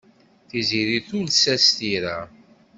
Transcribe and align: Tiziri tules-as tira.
Tiziri 0.49 0.99
tules-as 1.07 1.65
tira. 1.77 2.17